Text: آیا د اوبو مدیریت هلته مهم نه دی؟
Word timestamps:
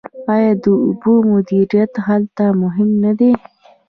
آیا 0.33 0.53
د 0.63 0.65
اوبو 0.85 1.13
مدیریت 1.31 1.93
هلته 2.07 2.43
مهم 2.61 2.89
نه 3.03 3.11
دی؟ 3.19 3.31